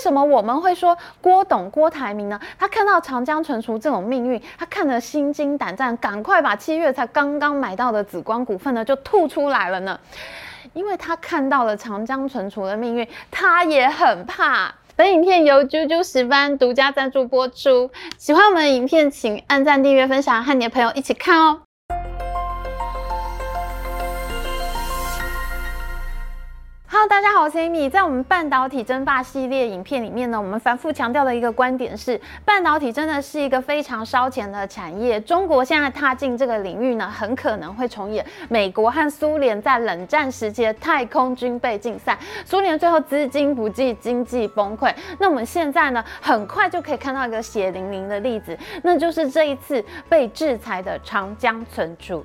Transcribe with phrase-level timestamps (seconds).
[0.00, 2.40] 什么我们会说郭董郭台铭呢？
[2.58, 10.00] 他看到长江存储这种命运，他看得心惊胆战，赶快把七月才刚刚买到的紫光股份呢就吐出来了呢？
[10.72, 14.74] 因为他看到了长江存储的命运，他也很怕。
[14.96, 17.90] 本影片由啾啾十班独家赞助播出。
[18.18, 21.69] 喜欢我们的影片，请按赞、订阅、分享，和你的朋友一起看哦。
[27.08, 27.88] 大家好，我是 Amy。
[27.88, 35.18] 在我们半导体争霸系列影片里面呢，我们反复强调的一个观点是，半导体真的是一个非常烧钱的产业。
[35.18, 44.94] 中国现在踏进这个领域呢，很可能会重演美国和苏联在冷战时期的太空军备竞赛，苏联最后资金不济，经济崩溃。
[45.18, 52.22] 那我们现在呢，很快就可以看到一个血淋淋的例子，那就是这一次被制裁的长江存储。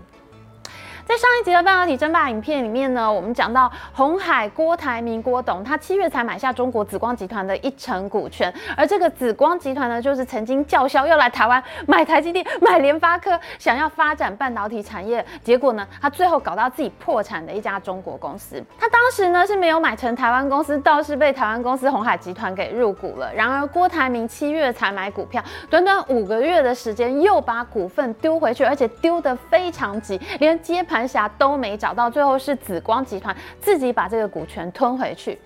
[1.08, 18.62] 在上一集的半导体争霸影片里面呢，我们讲到红海郭台铭郭董，他七月才买下中国紫光集团的一成股权，而这个紫光集团呢，就是曾经叫嚣要来台湾买台积电、买联发科，想要发展半导体产业，结果呢，他最后搞到自己破产的一家中国公司。
[18.80, 23.32] 他当时呢是没有买成台湾公司，倒是被台湾公司鸿海集团给入股了。
[23.32, 30.95] 然而郭台铭七月才买股票，短短五个月的时间又把股份丢回去，而且丢得非常急，连接盘。
[30.96, 35.38] 盘侠都没找到，最后是紫光集团自己把这个股权吞回去。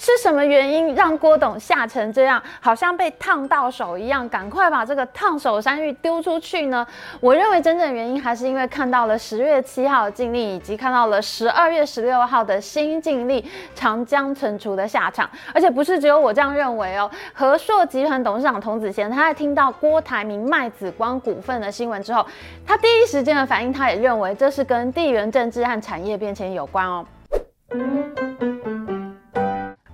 [0.00, 6.86] 是什么原因让郭董吓成这样，好像被烫到手一样，赶快把这个烫手山芋丢出去呢？
[7.20, 15.28] 我认为真正原因还是因为看到了十月七号的净利，以及看到了十二月十六号的新净利，长江存储的下场。
[15.52, 22.24] 而且不是只有我这样认为哦，和硕集团董事长童子贤，他在听到郭台铭卖紫光股份的新闻之后，
[22.64, 27.04] 他第一时间的反应，他也认为这是跟地缘政治和产业变迁有关哦。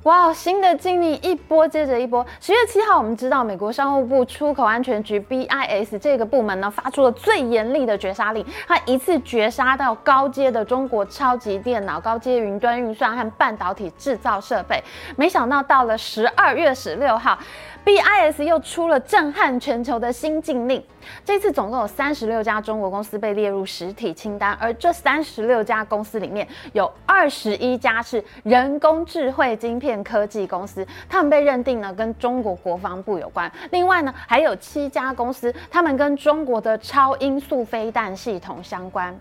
[0.04, 2.24] 哇，新的经历一波接着一波。
[2.38, 14.78] 十月七号，我们知道美国商务部出口安全局 BIS 这个部门呢，发出了最严厉的绝杀令，它一次绝杀到高阶的中国超级电脑、高阶云端运算和半导体制造设备。
[15.16, 17.38] 没想到到了十二月十六号。
[17.84, 20.82] BIS 又出了震撼全球的新禁令，
[21.22, 33.52] 这次总共有三十六家中国公司被列入实体清单，而这三十六家公司里面有二十一家是人工智慧晶片科技公司，他们被认定呢跟中国国防部有关。
[33.70, 39.14] 另外呢还有七家公司，他们跟中国的超音速飞弹系统相关。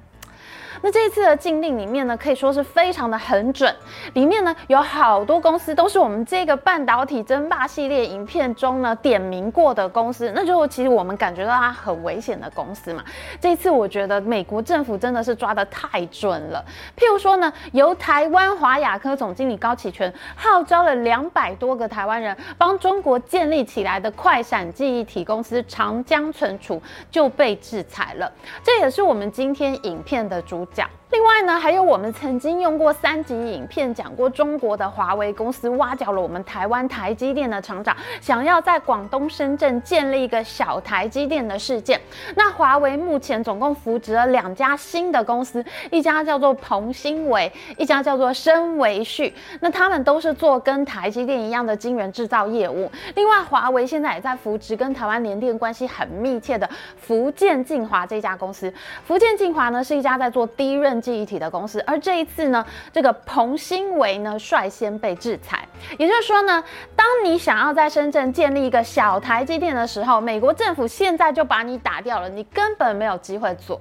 [0.81, 3.73] 那这一次的禁令里面呢，可以说是非常的很准，
[4.13, 13.03] 里面呢有好多公司都是我们这个半导体争霸系列影片中呢点名过的公司，那就其实我们感觉到它很危险的公司嘛。
[13.39, 16.65] 这一次我觉得美国政府真的是抓得太准了。
[16.97, 26.81] 譬如说呢，由台湾华雅科总经理高启全号召了两百多个台湾人帮中国建立起来的快闪记忆体公司长江存储
[27.11, 28.31] 就被制裁了，
[28.63, 30.62] 这也是我们今天影片的主。
[30.73, 30.89] 讲。
[31.11, 42.01] 另外呢，还有我们曾经用过三集影片讲过中国的华为公司挖角了我们台湾台积电的厂长，想要在广东深圳建立一个小台积电的事件。
[42.35, 49.31] 那华为目前总共扶植了两家新的公司，一家叫做鹏芯维，一家叫做深维旭。
[49.59, 52.91] 那他们都是做跟台积电一样的晶圆制造业务。
[53.13, 58.73] 另外，华为现在也在扶植跟台湾联电关系很密切的福建晋华这家公司。
[59.05, 65.67] 福建晋华呢是一家在做低润记忆体的公司，而这一次呢，这个彭新维呢率先被制裁。
[65.97, 66.63] 也就是说呢，
[66.95, 73.79] 当你想要在深圳建立一个小台积电的时候，美国政府现在就把你打掉了，你根本没有机会做。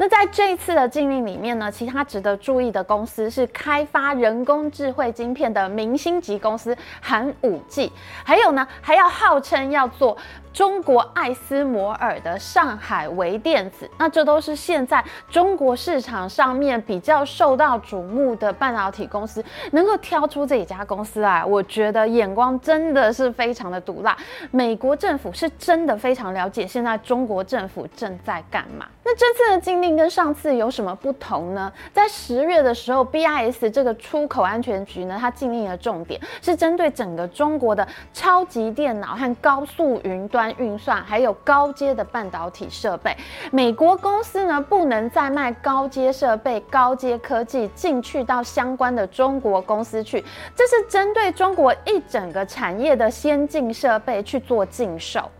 [0.00, 7.90] 那在这一次的禁令里面呢，其他值得注意的公司是开发人工智慧晶片的明星级公司寒武纪，
[8.22, 10.16] 还有呢，还要号称要做。
[10.58, 24.18] 中国艾斯摩尔的上海微电子，那这都是现在中国市场上面比较受到瞩目的半导体公司，能够挑出这几家公司来，我觉得眼光真的是非常的毒辣。
[24.50, 28.84] 美国政府是真的非常了解现在中国政府正在干嘛。
[29.04, 31.72] 那这次的禁令跟上次有什么不同呢？
[31.92, 40.47] 在十月的时候，BIS 这个出口安全局呢，它禁令的重点是针对整个中国的超级电脑和高速云端。
[40.58, 43.16] 运算还有高阶的半导体设备，
[43.50, 50.24] 美国公司呢不能再卖高阶设备、高阶科技进去到相关的中国公司去，
[50.54, 55.30] 这是针对中国一整个产业的先进设备去做禁售。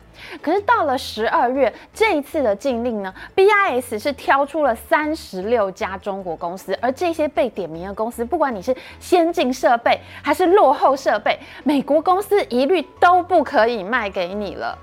[0.43, 14.77] 可是到了十二月，这一次的禁令呢，BIS 是挑出了三十六家中国公司，而这些被点名的公司，不管你是先进设备还是落后设备，美国公司一律都不可以卖给你了。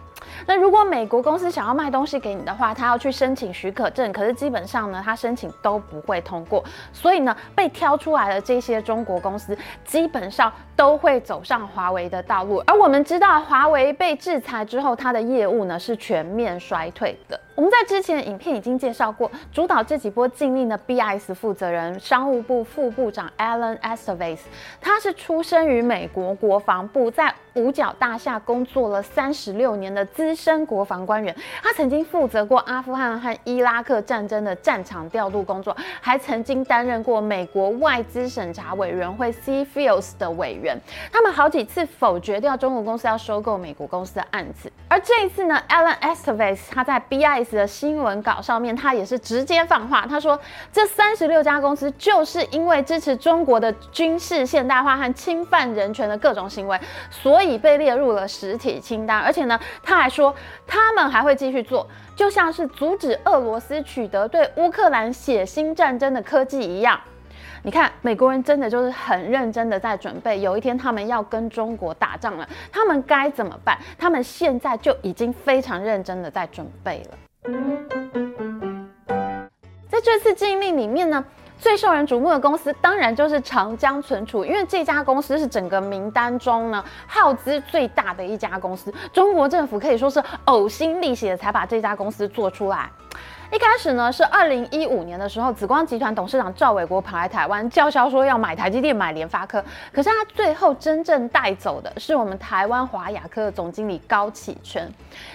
[0.47, 6.63] 那如果美国公司想要卖东西给你的话，他要去申请许可证，可是基本上呢，他申请都不会通过。
[6.93, 12.61] 所以呢，被挑出来的这些中国公司，基本上都会走上华为的道路。
[12.67, 17.39] 而我们知道，华为被制裁之后，它的业务呢是全面衰退的。
[17.55, 24.39] 我们在之前的影片已经介绍过，主导这几波禁令的 BIS 负责人、商务部副部长 Alan Estevez，
[24.81, 31.33] 他是出生于美国国防部，在五角大厦工作了三十六年的资深国防官员。
[31.63, 40.64] 他曾经负责过阿富汗和伊拉克战争的战场调度工作，还曾经担任过美国外资审查委员会 CFIUS 的委员。
[41.11, 44.71] 他们好几次否决掉中国公司要收购美国公司的案子。
[44.87, 50.39] 而这一次呢，Alan Estevez 他在 BIS 的新闻稿上面，他也是直接放话，他说
[50.71, 56.79] 这三十六家公司就是因为支持中国的军事现代化和侵犯人权的各种行为，
[57.09, 59.19] 所以被列入了实体清单。
[59.19, 60.33] 而且呢，他还说
[60.65, 66.99] 他们还会继续做，就像是阻止俄罗斯取得对乌克兰血腥战争的科技一样。
[67.65, 73.75] 你看，美国人真的就是很认真的在准备，有一天他们要跟中国打仗了，他们该怎么办？
[73.97, 77.17] 他们现在就已经非常认真的在准备了。
[79.89, 81.25] 在这次禁令里面呢，
[81.57, 92.91] 最受人瞩目的公司当然就是长江存储，因为这家公司是整个名单中呢耗资最大的一家公司，中国政府可以说是呕心沥血才把这家公司做出来。
[93.51, 99.63] 一开始呢，是二零一五年的时候，紫光集团董事长赵伟国跑来台湾叫嚣说要买台积电、买联发科。
[99.93, 104.91] 可是他最后真正带走的是我们台湾华亚科的总经理高启全。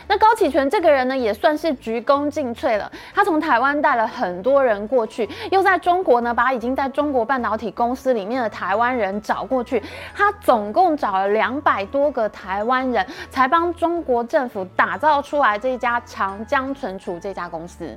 [0.08, 2.90] 那高启全这个人呢，也算是鞠躬尽瘁了。
[3.14, 9.80] 他从台湾带了很多人过去，又在中国呢，把已经在中国半导体公司里面的台湾人找过去。
[10.14, 17.96] 他总共找了两百多个台湾人，才帮中国政府打造出来这家长江存储这家公司。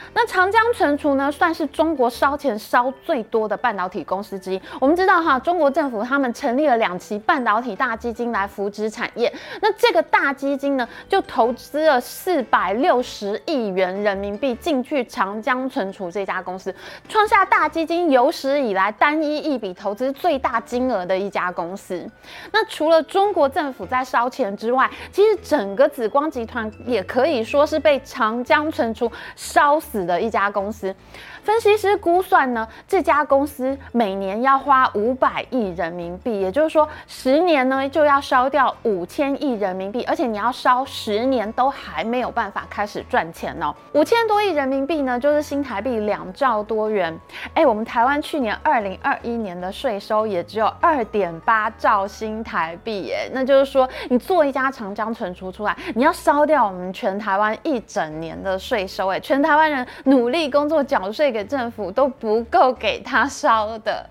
[0.13, 4.61] 那长江存储呢，算是中国烧钱烧最多的半导体公司之一。
[4.79, 9.31] 我们知道哈，中国政府他们成立了两期半导体大基金来扶植产业。
[9.61, 16.73] 那这个大基金呢，就投资了四百六十亿元人民币进去长江存储这家公司，
[17.07, 22.05] 创下大基金有史以来单一一笔投资最大金额的一家公司。
[22.51, 30.93] 那除了中国政府在烧钱之外，其实整个紫光集团也可以说是被长江存储烧死的一家公司，
[31.43, 43.73] 分析师估算呢，这家公司每年要花五百亿人民币，也就是说，十年呢就要烧掉五千亿人民币，而且你要烧十年都还没有办法开始赚钱哦。
[43.93, 47.17] 五千多亿人民币呢，就是新台币两兆多元。
[47.55, 59.81] 哎，我们台湾去年二零二一年的税收也只有二点八兆新台币，哎，那就是说，你做一家长江存储出来，你要烧掉我们全台湾一整年的税收，哎，全台湾人。
[60.05, 64.09] 努力工作缴税给政府都不够给他烧的。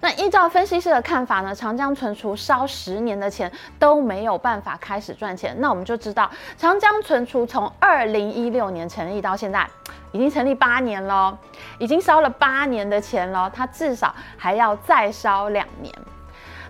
[0.00, 5.56] 那依照分析师的看法呢，长江存储烧十年的钱都没有办法开始赚钱。
[5.60, 9.66] 那我们就知道，长江存储从二零一六年成立到现在，
[10.12, 11.38] 已经成立八年了，
[11.78, 15.90] 已经烧了八年的钱了，它至少还要再烧两年。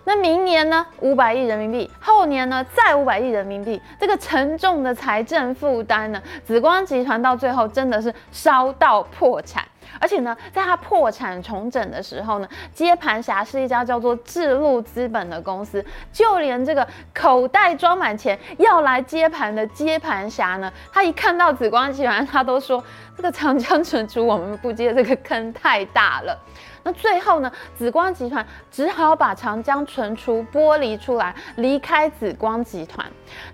[0.07, 0.87] 那明年呢？
[1.01, 2.65] 五百亿人民币，后年呢？
[2.75, 6.23] 再五百亿人民币，这个沉重的财政负担呢？
[6.45, 9.65] 紫光集团到最后真的是烧到破产，
[9.99, 15.83] 而且呢，在它破产重整的时候呢，接盘侠是一家叫做智路资本的公司，
[16.13, 22.85] 就连这个口袋装满钱要来接盘的接盘侠呢，他一看到紫光集团，他都说
[23.17, 26.39] 这个长江存储我们不接，这个坑太大了。
[26.85, 33.05] 那最后呢，紫光集团只好把长江存储剥离出来，离开紫光集团。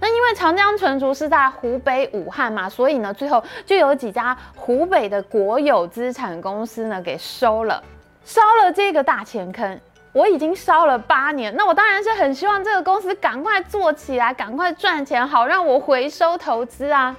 [0.01, 7.83] 那因为长江存储是在湖北武汉嘛，所以呢，最后就有几家湖北的国有资产公司呢给收了，
[8.25, 9.81] 烧了这个大钱坑。
[10.13, 17.15] 我已经烧了八年，那我当然是很希望这个公司赶快做起来，赶快赚钱，好让我回收投资啊。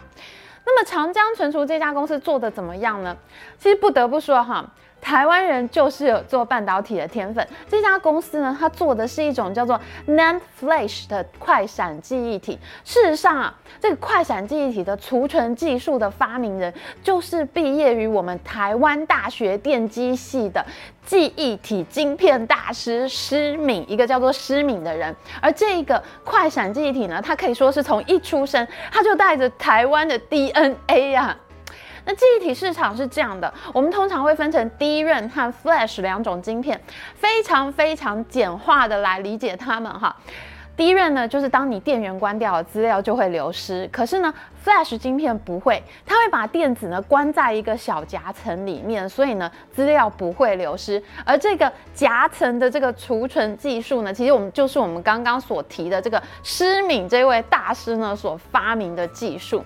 [0.65, 3.15] 那么长江存储这家公司做得怎么样呢？
[3.57, 4.65] 其实不得不说哈。
[5.01, 7.45] 台湾人就是有做半导体的天分。
[7.67, 12.57] 这家公司呢，它做的是一种叫做 NAND Flash 的快闪记忆体。
[12.85, 20.65] 事实上啊，这个快闪记忆体的储存技术的发明人，就是毕业于我们台湾大学电机系的
[21.03, 25.13] 记忆体晶片大师施敏，一个叫做施敏的人。
[25.41, 31.35] 而这个快闪记忆体呢，它可以说是从一出生，它就带着台湾的 DNA 啊。
[32.05, 36.79] 那记忆体市场是这样的，我们通常会分成 DRAM 和 Flash 两种晶片，
[37.15, 40.15] 非常非常简化的来理解它们哈。
[40.77, 43.87] DRAM 呢，就是当你电源关掉，资料就会流失。
[43.91, 44.33] 可是呢
[44.65, 51.03] ，Flash 晶片不会，它会把电子呢关在一个小夹层里面，所以呢，资料不会流失。
[51.23, 59.63] 而这个夹层的这个储存技术呢，其实我们就是我们刚刚所提的这个施敏这位大师呢所发明的技术。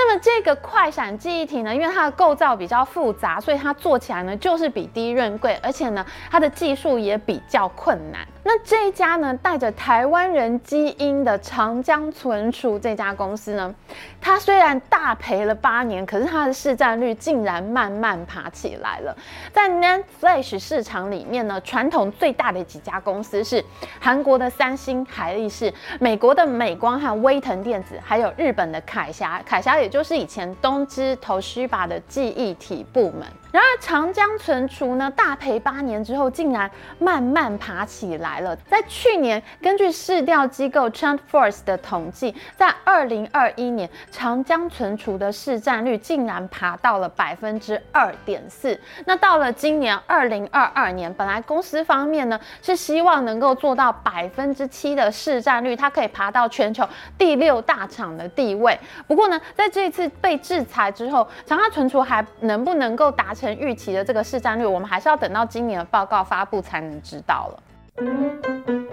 [0.00, 8.24] 那么这个快闪记忆体呢，因为它的构造比较复杂，所以它做起来呢就是比低润贵，而且呢它的技术也比较困难。
[8.44, 13.74] 那这一家呢带着台湾人基因的长江存储这家公司呢，
[14.20, 19.16] 它虽然大赔了八年，可是它的市占率竟然慢慢爬起来了。
[19.52, 23.62] 在 NAND Flash 市场里面呢，传统最大的几家公司是
[24.00, 29.42] 韩国的三星、海力士、美国的美光和威腾电子，还有日本的凯霞。
[29.44, 33.26] 凯霞也就是以前东芝、投须发的记忆体部门。
[33.50, 38.54] 然而长江存储呢，大赔八年之后，竟然慢慢爬起来了。
[38.68, 48.78] 在去年，根据市调机构 TrendForce 的统计，在二零二一年，长江存储的市占率竟然爬到了百分之二点四。
[49.06, 56.86] 那到了今年二零二二年，本来公司方面呢是希望能够做到百分之七的市占率，它可以爬到全球
[57.16, 58.78] 第六大厂的地位。
[59.06, 68.87] 不过呢，在这次被制裁之后，长江存储还能不能够达成预期的这个市占率，我们还是要等到今年的报告发布才能知道了。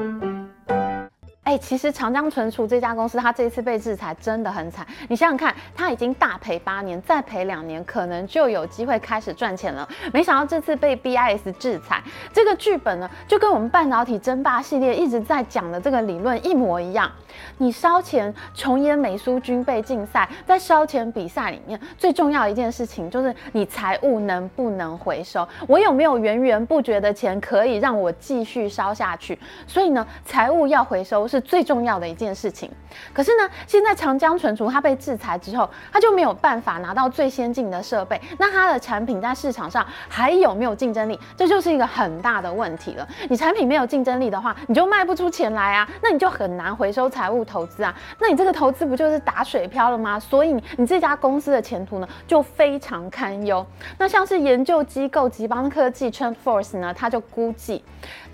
[1.57, 4.85] 其实长江存储这家公司，它这一次被制裁真的很惨。
[5.07, 9.87] 你想想看，它已经大赔八年，再赔两年，可能就有机会开始赚钱了。
[10.13, 12.01] 没想到这次被 BIS 制裁，
[12.33, 17.11] 这个剧本呢，就跟我们半导体争霸系列一直在讲的这个理论一模一样。
[17.57, 29.37] 你烧钱重演美苏军备竞赛，在烧钱比赛里面，最重要一件事情就是你财务能不能回收，我有没有源源不绝的钱可以让我继续烧下去。
[29.67, 32.69] 所以呢，财务要回收是最重要的一件事情，
[33.13, 41.19] 可是呢，现在长江存储它被制裁之后，它就没有办法拿到最先进的设备，那它的产品在市场上还有没有竞争力？
[41.37, 43.07] 这就是一个很大的问题了。
[43.29, 50.19] 你产品没有竞争力的话，你就卖不出钱来啊，那你就很难回收财务投资啊，那你这个投资不就是打水漂了吗？
[50.19, 53.65] 所以你这家公司的前途呢，就非常堪忧。
[53.97, 57.83] 那像是研究机构吉邦科技 TrendForce 呢，他就估计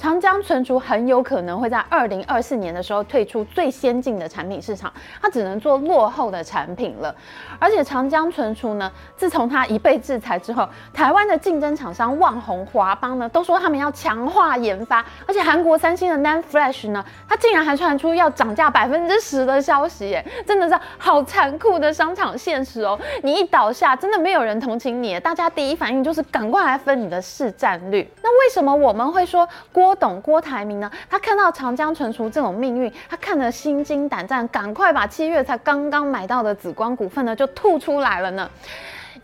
[0.02, 4.92] 长江存储很有可能会在二零二四年的时候退出最先进的产品市场，
[5.22, 7.16] 它只能做落后的产品了。
[7.60, 15.06] 而且长江存储呢，自从它一被制裁之后，台湾的竞争厂商旺宏、华邦呢，都说他们要强化研发。
[15.28, 23.00] 而且韩国三星的 NAND Flash 呢，它竟然还传出要涨价百分之十的消息，耶，真的是好残酷的商场现实哦！
[23.22, 28.12] 你一倒下，真的没有人同情你，大家第一反应就是赶快来分你的市占率。
[28.24, 30.90] 那为什么我们会说郭不懂郭台铭呢？
[31.10, 32.90] 他看到长江存储这种命运。
[33.10, 38.50] 他看得心惊胆战，赶快把七月才刚刚买到的紫光股份呢就吐出来了呢，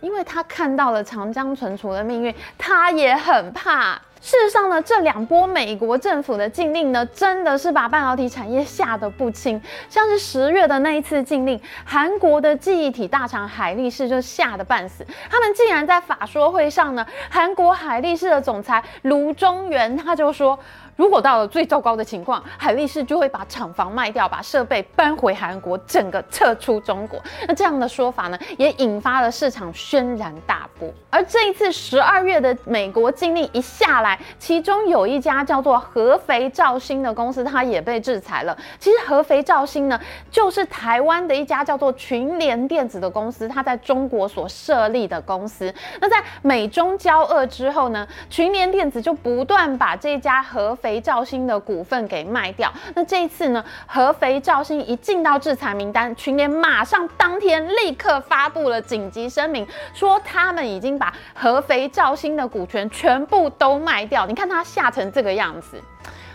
[0.02, 3.98] 因为他看到了长江存储的命运，他也很怕。
[4.20, 9.62] 事实上呢，这两波美国政府的禁令呢，真的是把半导体产业吓得不轻。
[9.90, 15.06] 像是十月的那一次禁令，韩国的记忆体大厂海力士就吓得半死。
[15.30, 20.58] 他们竟然在法说会上呢，韩国海力士的总裁卢中原他就说。
[20.98, 27.22] 如果到了最糟糕的情况，海力士就会把厂房卖掉，把设备搬回韩国，整个撤出中国。
[27.48, 30.92] 那这样的说法呢，也引发了市场轩然大波。
[31.10, 38.58] 而这一次十二月的美国禁令一下来，其中有一家叫做合肥兆兴的公司，它也被制裁了。
[38.80, 40.00] 其实合肥兆兴呢，
[40.32, 45.72] 就是台湾的一家叫做群联电子的公司，它在中国所设立的公司。
[46.02, 52.72] 那在美中交恶之后呢，群联电子就不断把这家合肥肥兆兴的股份给卖掉。
[52.96, 64.26] 那这一次呢，合肥兆兴一进到制裁名单，群联马上当天立刻发布了紧急声明，说他们已经把合肥兆兴的股权全部都卖掉。
[64.26, 65.78] 你看他吓成这个样子，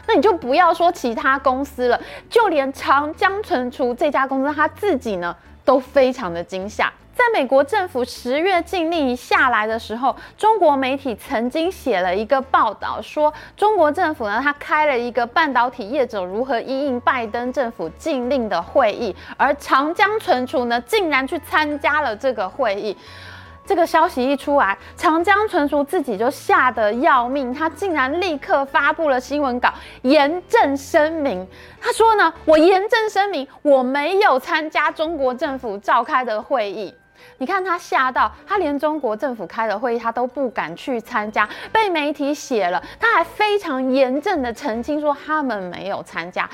[0.07, 6.93] 那你就不要说其他公司了，就连长江存储这家公司他自己呢，都非常的惊吓。
[7.15, 22.97] 在美国政府十月禁令下来的时候，中国媒体曾经写了一个报道，说中国政府呢，他开了一个半导体业者如何因应拜登政府禁令的会议，而长江存储呢，竟然去参加了这个会议。
[23.65, 31.47] 这个消息一出来，长江存储自己就吓得要命，他竟然立刻发布了新闻稿，严正声明。
[31.81, 36.93] 他说呢，我严正声明，我没有参加中国政府召开的会议。
[37.39, 46.49] 你看他吓到，他连中国政府开的会议他都不敢去参加，被媒体写了，他还非常严正的澄清说他们没有参加。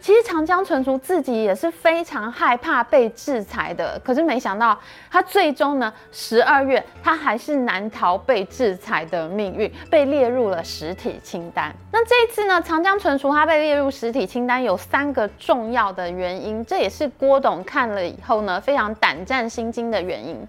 [0.00, 4.78] 其实长江存储自己也是非常害怕被制裁的，可是没想到
[5.10, 11.74] 他最终呢，十二月他还是难逃被制裁的命运，被列入了实体清单。
[11.90, 20.46] 那这一次呢，长江存储它被列入实体清单有三个重要的原因，这也是郭董看了以后呢非常胆战心惊的原因。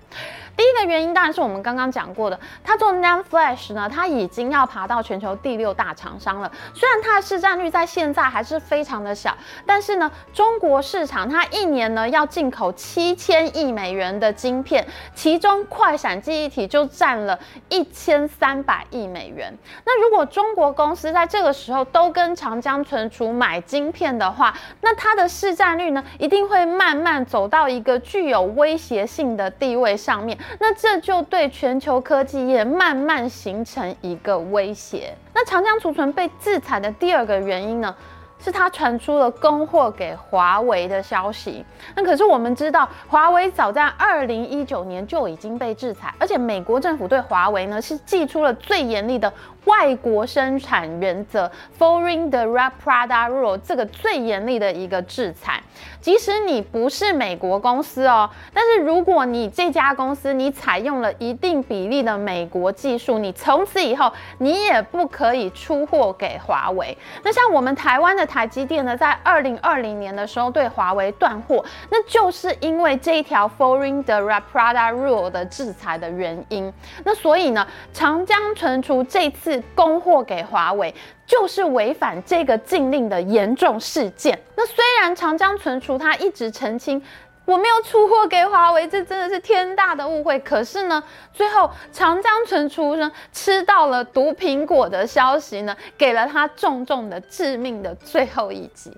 [0.57, 6.51] 第一个原因当然是我们刚刚讲过的，他做 NAND Flash 呢，他已经要爬到全球第六大厂商了。
[6.73, 9.35] 虽然它的市占率在现在还是非常的小，
[9.65, 17.37] 但是呢，中国市场它一年呢要进口七千亿美元的晶片，其中快闪记忆体就占了
[17.69, 19.53] 一千三百亿美元。
[19.85, 30.37] 那如果中国公司在这个时候都跟长江存储买晶片的话，那它的市占率呢一定会慢慢走到一个具有威胁性的地位上面。
[30.59, 35.15] 那这就对全球科技业慢慢形成一个威胁。
[35.33, 37.93] 那长江储存被制裁的第二个原因呢，
[38.39, 41.65] 是它传出了供货给华为的消息。
[41.95, 49.31] 那可是我们知道，华为早在二零一九年就已经被制裁，而且美国政府对华为呢是祭出了最严厉的。
[49.65, 55.59] 外国生产原则 （Foreign Direct Product Rule） 这个最严厉的一个制裁，
[56.05, 66.95] 即使你不是美国公司哦，但是如果你这家公司你采用了一定比例的美国技术，你从此以后你也不可以出货给华为。
[67.23, 76.71] 那像我们台湾的台积电呢，在二零二零年的时候对华为断货，那就是因为这一条 Foreign Direct Product Rule 的制裁的原因。
[77.03, 79.55] 那所以呢，长江存储这次。
[79.73, 80.93] 供货给华为
[81.25, 84.39] 就是违反这个禁令的严重事件。
[84.55, 87.01] 那虽然长江存储它一直澄清
[87.45, 90.39] 我没有出货给华为，这真的是天大的误会。
[90.39, 98.91] 可是呢，最后长江存储呢吃到了毒苹果的消息呢，给了它重重的致命的最后一击。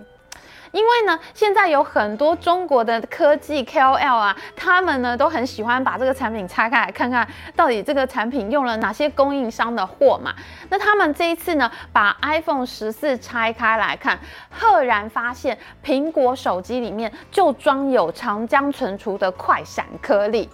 [0.78, 10.36] 因为呢，现在有很多中国的科技 KOL 啊，他们呢都很喜欢把这个产品拆开来看看，到底这个产品用了哪些供应商的货嘛。
[10.70, 14.20] 那他们这一次呢，把 iPhone 十四拆开来看，
[14.52, 20.48] 赫然发现苹果手机里面就装有长江存储的快闪颗粒。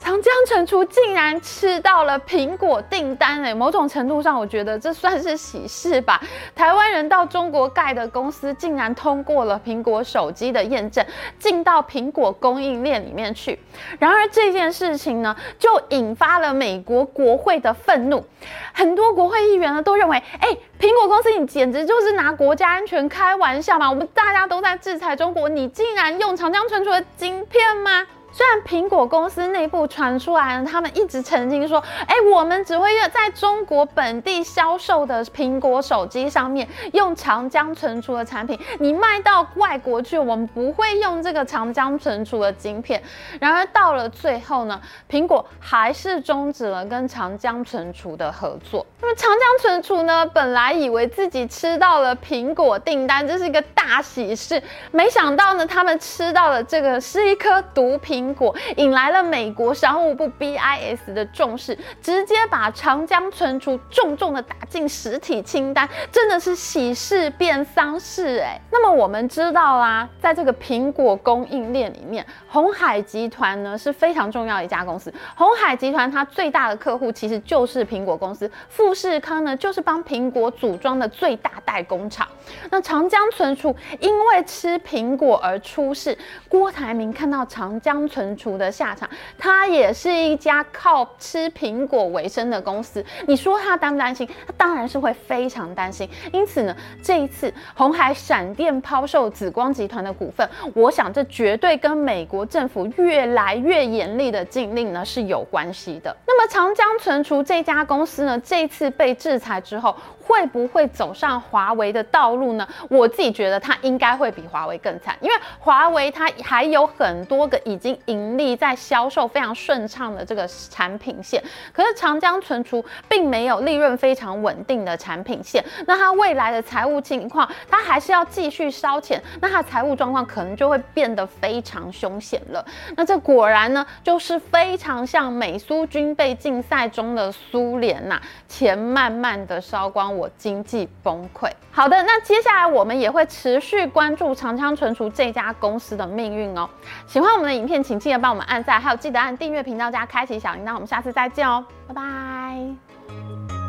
[0.00, 6.20] 长江存储竟然吃到了苹果订单诶，某种程度上，我觉得这算是喜事吧。
[6.54, 11.04] 台湾人到中国盖的公司，竟然通过了苹果手机的验证，
[11.38, 13.58] 进到苹果供应链里面去。
[13.98, 18.24] 然而这件事情呢，就引发了美国国会的愤怒。
[18.72, 20.48] 很多国会议员呢都认为，哎，
[20.80, 23.88] 苹果公司你简直就是拿国家安全开玩笑嘛！
[23.90, 28.06] 我们大家都在制裁中国，你竟然用长江存储的晶片吗？
[28.32, 43.02] 虽然苹果公司内部传出来了，他们一直澄清说，哎，我们只会在中国本地销售的苹果手机上面用长江存储的产品，你卖到外国去，我们不会用这个长江存储的晶片。
[43.40, 48.86] 然而到了最后呢，苹果还是终止了跟长江存储的合作。
[49.00, 54.62] 那么长江存储呢，本来以为自己吃到了苹果订单，这是一个大喜事，
[54.92, 58.19] 没想到呢，他们吃到了这个是一颗毒苹。
[58.20, 68.60] 苹果引来了美国商务部 BIS 的重视，直接把长江存储重重的打进实体清单，真的是喜事变丧事哎。
[68.70, 75.12] 那么我们知道啦，在这个苹果供应链里面，鸿海集团呢是非常重要一家公司。
[75.34, 82.28] 鸿海集团它最大的客户其实就是苹果公司，富士康呢就是帮苹果组装的最大代工厂。
[82.70, 86.16] 那长江存储因为吃苹果而出事，
[86.50, 93.02] 郭台铭看到长江存储的下场，它也是一家靠吃苹果为生的公司。
[93.26, 94.28] 你说他担不担心？
[94.46, 96.06] 他当然是会非常担心。
[96.32, 106.14] 因此呢，这一次红海闪电抛售紫光集团的股份，我想这绝对跟美国政府越来越严厉的禁令呢是有关系的。
[106.26, 109.94] 那么长江存储这家公司呢，这次被制裁之后。
[110.30, 112.66] 会不会走上华为的道路呢？
[112.88, 132.64] 我自己觉得它应该会比华为更惨，因为华为它还有很多个已经盈利在销售非常顺畅的这个产品线，可是长江存储并没有利润非常稳定的产品线，那它未来的财务情况，它还是要继续烧钱，那它财务状况可能就会变得非常凶险了。
[132.96, 141.50] 那这果然呢，就是非常像美苏军备竞赛中的苏联呐，钱慢慢的烧光，我经济崩溃。
[141.72, 146.68] 好的，那接下来我们也会持续关注长江存储这家公司的命运哦。
[147.06, 150.74] 喜欢我们的影片，请记得帮我们按赞，还有记得按订阅频道加开启小铃铛。
[150.74, 153.59] 我们下次再见哦，拜拜。